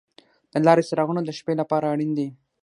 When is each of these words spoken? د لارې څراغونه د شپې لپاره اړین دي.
د 0.51 0.53
لارې 0.65 0.83
څراغونه 0.89 1.21
د 1.23 1.29
شپې 1.37 1.53
لپاره 1.61 1.85
اړین 1.93 2.11
دي. 2.17 2.27